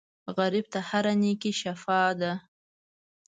غریب 0.37 0.65
ته 0.73 0.79
هره 0.89 1.13
نېکۍ 1.21 1.51
شفاء 1.61 2.11
ده 2.19 2.33